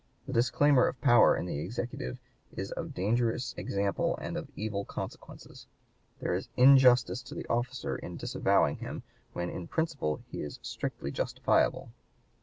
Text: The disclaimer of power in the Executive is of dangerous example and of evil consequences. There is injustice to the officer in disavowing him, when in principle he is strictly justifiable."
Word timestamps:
The 0.25 0.33
disclaimer 0.33 0.87
of 0.87 0.99
power 0.99 1.37
in 1.37 1.45
the 1.45 1.59
Executive 1.59 2.17
is 2.55 2.71
of 2.71 2.95
dangerous 2.95 3.53
example 3.55 4.17
and 4.19 4.35
of 4.35 4.49
evil 4.55 4.83
consequences. 4.83 5.67
There 6.19 6.33
is 6.33 6.49
injustice 6.57 7.21
to 7.21 7.35
the 7.35 7.45
officer 7.45 7.95
in 7.97 8.17
disavowing 8.17 8.77
him, 8.77 9.03
when 9.33 9.51
in 9.51 9.67
principle 9.67 10.23
he 10.31 10.41
is 10.41 10.57
strictly 10.63 11.11
justifiable." 11.11 11.91